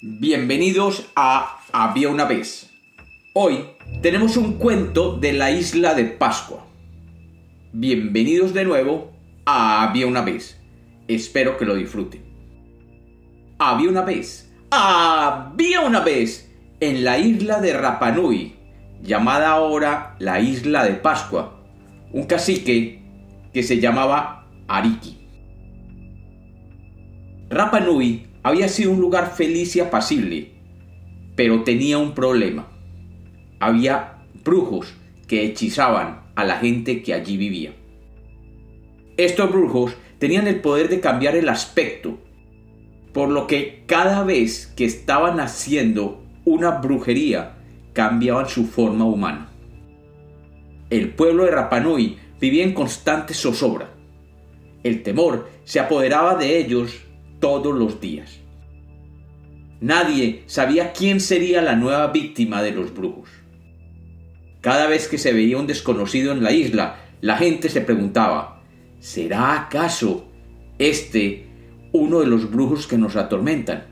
[0.00, 2.70] Bienvenidos a Había una vez.
[3.34, 3.64] Hoy
[4.00, 6.64] tenemos un cuento de la isla de Pascua.
[7.72, 9.10] Bienvenidos de nuevo
[9.44, 10.62] a Había una vez.
[11.08, 12.22] Espero que lo disfruten.
[13.58, 18.54] Había una vez, había una vez, en la isla de Rapanui,
[19.02, 21.60] llamada ahora la isla de Pascua,
[22.12, 23.02] un cacique
[23.52, 25.18] que se llamaba Ariki.
[27.50, 30.52] Rapanui había sido un lugar feliz y apacible,
[31.36, 32.66] pero tenía un problema.
[33.60, 34.94] Había brujos
[35.26, 37.74] que hechizaban a la gente que allí vivía.
[39.18, 42.18] Estos brujos tenían el poder de cambiar el aspecto,
[43.12, 47.56] por lo que cada vez que estaban haciendo una brujería,
[47.92, 49.50] cambiaban su forma humana.
[50.88, 53.90] El pueblo de Rapanui vivía en constante zozobra.
[54.82, 57.07] El temor se apoderaba de ellos
[57.40, 58.40] todos los días.
[59.80, 63.30] Nadie sabía quién sería la nueva víctima de los brujos.
[64.60, 68.62] Cada vez que se veía un desconocido en la isla, la gente se preguntaba,
[68.98, 70.26] ¿será acaso
[70.78, 71.46] este
[71.92, 73.86] uno de los brujos que nos atormentan?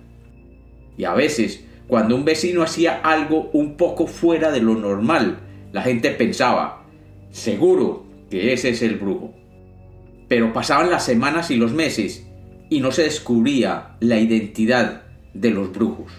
[0.98, 5.38] Y a veces, cuando un vecino hacía algo un poco fuera de lo normal,
[5.72, 6.84] la gente pensaba,
[7.30, 9.34] seguro que ese es el brujo.
[10.26, 12.26] Pero pasaban las semanas y los meses
[12.68, 15.02] y no se descubría la identidad
[15.34, 16.12] de los brujos.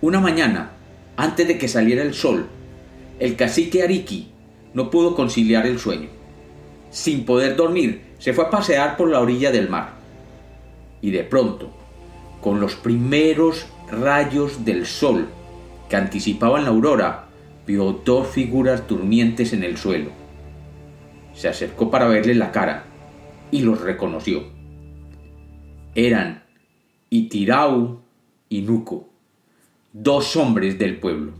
[0.00, 0.72] Una mañana,
[1.16, 2.46] antes de que saliera el sol,
[3.18, 4.28] el cacique Ariki
[4.74, 6.08] no pudo conciliar el sueño.
[6.90, 9.94] Sin poder dormir, se fue a pasear por la orilla del mar.
[11.00, 11.70] Y de pronto,
[12.40, 15.28] con los primeros rayos del sol
[15.88, 17.26] que anticipaban la aurora,
[17.66, 20.10] vio dos figuras durmientes en el suelo.
[21.34, 22.84] Se acercó para verle la cara
[23.50, 24.57] y los reconoció.
[25.98, 26.44] Eran
[27.10, 28.02] Itirau
[28.48, 29.08] y Nuco,
[29.92, 31.32] dos hombres del pueblo.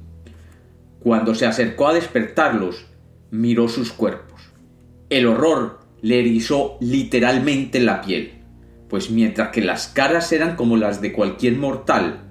[0.98, 2.84] Cuando se acercó a despertarlos,
[3.30, 4.50] miró sus cuerpos.
[5.10, 8.32] El horror le erizó literalmente la piel,
[8.88, 12.24] pues mientras que las caras eran como las de cualquier mortal,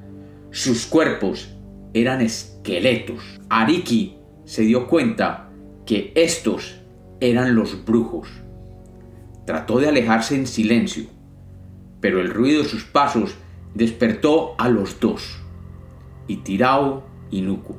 [0.51, 1.55] sus cuerpos
[1.93, 3.23] eran esqueletos.
[3.47, 5.49] Ariki se dio cuenta
[5.85, 6.81] que estos
[7.21, 8.27] eran los brujos.
[9.45, 11.05] Trató de alejarse en silencio,
[12.01, 13.35] pero el ruido de sus pasos
[13.73, 15.39] despertó a los dos,
[16.27, 17.75] Itirao y Nuku.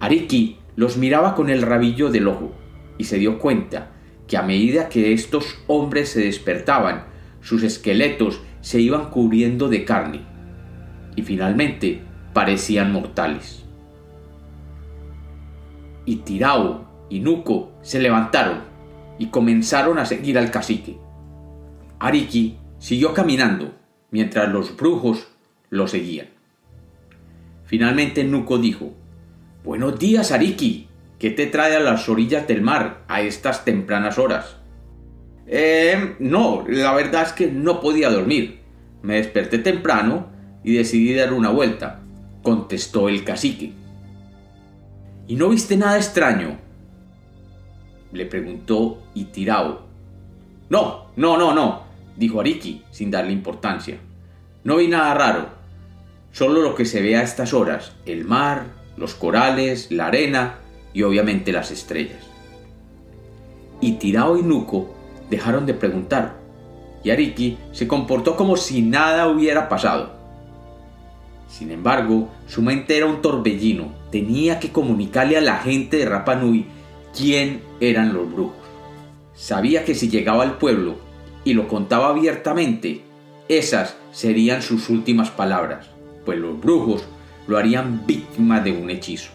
[0.00, 2.52] Ariki los miraba con el rabillo del ojo
[2.98, 3.92] y se dio cuenta
[4.26, 7.06] que a medida que estos hombres se despertaban,
[7.40, 10.22] sus esqueletos se iban cubriendo de carne
[11.14, 13.64] y finalmente parecían mortales.
[16.04, 18.60] Itirao y Nuko se levantaron
[19.18, 20.98] y comenzaron a seguir al cacique.
[21.98, 23.74] Ariki Siguió caminando
[24.12, 25.26] mientras los brujos
[25.70, 26.28] lo seguían.
[27.64, 28.94] Finalmente Nuco dijo,
[29.64, 30.86] Buenos días, Ariki.
[31.18, 34.58] ¿Qué te trae a las orillas del mar a estas tempranas horas?
[35.48, 38.60] Eh, no, la verdad es que no podía dormir.
[39.02, 40.28] Me desperté temprano
[40.62, 42.02] y decidí dar una vuelta,
[42.40, 43.72] contestó el cacique.
[45.26, 46.56] ¿Y no viste nada extraño?
[48.12, 49.84] Le preguntó Itirao.
[50.70, 51.85] No, no, no, no,
[52.16, 53.98] dijo Ariki, sin darle importancia.
[54.64, 55.48] No vi nada raro,
[56.32, 58.66] solo lo que se ve a estas horas, el mar,
[58.96, 60.58] los corales, la arena
[60.92, 62.24] y obviamente las estrellas.
[63.80, 64.94] Y Tirao y Nuko
[65.30, 66.38] dejaron de preguntar,
[67.04, 70.16] y Ariki se comportó como si nada hubiera pasado.
[71.48, 76.66] Sin embargo, su mente era un torbellino, tenía que comunicarle a la gente de Rapanui
[77.16, 78.66] quién eran los brujos.
[79.34, 80.96] Sabía que si llegaba al pueblo
[81.46, 83.02] y lo contaba abiertamente,
[83.48, 85.86] esas serían sus últimas palabras,
[86.24, 87.04] pues los brujos
[87.46, 89.30] lo harían víctima de un hechizo.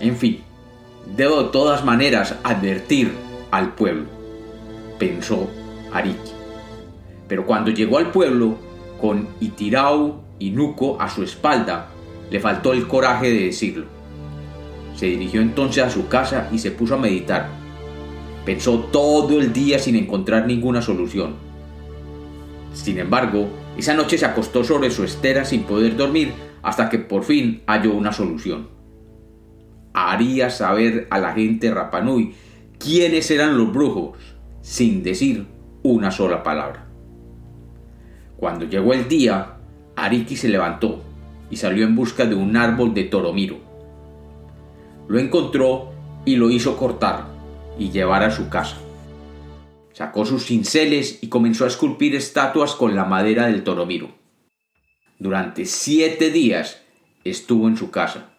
[0.00, 0.42] En fin,
[1.16, 3.12] debo de todas maneras advertir
[3.52, 4.06] al pueblo,
[4.98, 5.48] pensó
[5.92, 6.32] Ariki.
[7.28, 8.56] Pero cuando llegó al pueblo,
[9.00, 11.86] con Itirau y Nuko a su espalda,
[12.32, 13.86] le faltó el coraje de decirlo.
[14.96, 17.61] Se dirigió entonces a su casa y se puso a meditar
[18.44, 21.34] Pensó todo el día sin encontrar ninguna solución.
[22.72, 27.22] Sin embargo, esa noche se acostó sobre su estera sin poder dormir hasta que por
[27.22, 28.68] fin halló una solución.
[29.94, 32.34] Haría saber a la gente Rapanui
[32.78, 34.18] quiénes eran los brujos,
[34.60, 35.46] sin decir
[35.82, 36.86] una sola palabra.
[38.36, 39.58] Cuando llegó el día,
[39.94, 41.02] Ariki se levantó
[41.48, 43.58] y salió en busca de un árbol de toromiro.
[45.06, 45.92] Lo encontró
[46.24, 47.31] y lo hizo cortar
[47.82, 48.76] y llevar a su casa.
[49.92, 54.14] Sacó sus cinceles y comenzó a esculpir estatuas con la madera del toromiro.
[55.18, 56.80] Durante siete días
[57.24, 58.30] estuvo en su casa.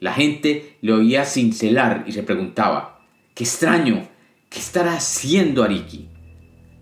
[0.00, 4.08] La gente le oía cincelar y se preguntaba, ¡qué extraño!
[4.50, 6.08] ¿Qué estará haciendo Ariki?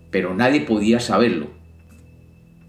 [0.09, 1.47] Pero nadie podía saberlo.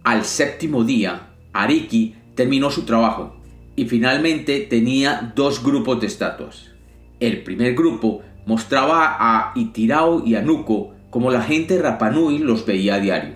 [0.04, 3.40] Al séptimo día, Ariki terminó su trabajo
[3.74, 6.72] y finalmente tenía dos grupos de estatuas.
[7.20, 12.64] El primer grupo mostraba a Itirao y a Nuko como la gente de Rapanui los
[12.64, 13.34] veía a diario.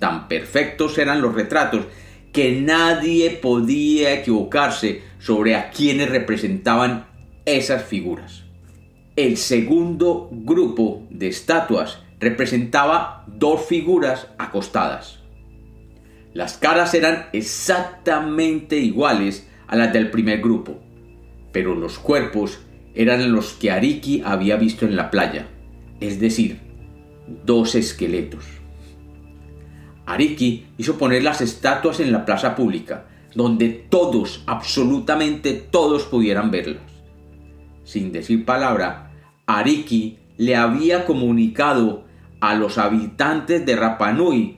[0.00, 1.86] Tan perfectos eran los retratos
[2.32, 7.06] que nadie podía equivocarse sobre a quienes representaban
[7.44, 8.42] esas figuras.
[9.14, 15.20] El segundo grupo de estatuas representaba dos figuras acostadas.
[16.32, 20.80] Las caras eran exactamente iguales a las del primer grupo,
[21.52, 22.58] pero los cuerpos
[22.94, 25.48] eran los que Ariki había visto en la playa,
[26.00, 26.60] es decir,
[27.44, 28.44] dos esqueletos.
[30.06, 36.82] Ariki hizo poner las estatuas en la plaza pública, donde todos, absolutamente todos pudieran verlas.
[37.84, 39.10] Sin decir palabra,
[39.46, 42.04] Ariki le había comunicado
[42.40, 44.56] a los habitantes de Rapanui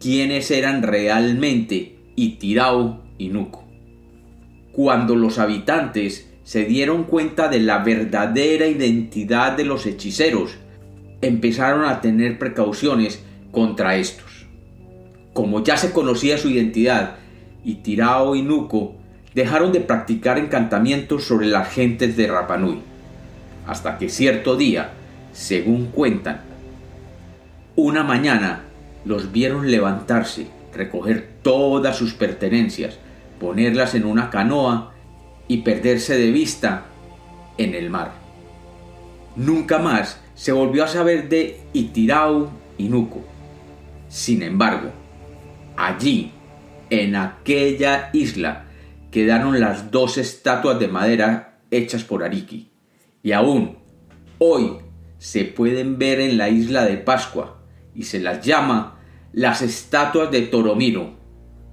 [0.00, 3.64] quiénes eran realmente Itirao y Nuko.
[4.72, 10.56] Cuando los habitantes se dieron cuenta de la verdadera identidad de los hechiceros,
[11.20, 13.20] empezaron a tener precauciones
[13.50, 14.46] contra estos.
[15.32, 17.16] Como ya se conocía su identidad,
[17.64, 18.94] Itirao y Nuko
[19.34, 22.78] dejaron de practicar encantamientos sobre las gentes de Rapanui,
[23.66, 24.92] hasta que cierto día,
[25.32, 26.42] según cuentan,
[27.74, 28.62] una mañana
[29.04, 33.00] los vieron levantarse, recoger todas sus pertenencias,
[33.40, 34.92] ponerlas en una canoa
[35.48, 36.86] y perderse de vista
[37.58, 38.12] en el mar.
[39.36, 43.24] Nunca más se volvió a saber de Itirau y Nuco.
[44.08, 44.90] Sin embargo,
[45.76, 46.32] allí,
[46.90, 48.66] en aquella isla,
[49.10, 52.70] quedaron las dos estatuas de madera hechas por Ariki.
[53.22, 53.76] Y aún,
[54.38, 54.78] hoy,
[55.18, 57.62] se pueden ver en la isla de Pascua
[57.94, 58.98] y se las llama
[59.32, 61.14] las estatuas de Toromiro,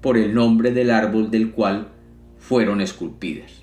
[0.01, 1.87] por el nombre del árbol del cual
[2.37, 3.62] fueron esculpidas.